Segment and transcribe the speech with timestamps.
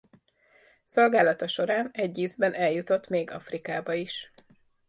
[0.85, 4.31] Szolgálata során egy ízben eljutott még Afrikába is.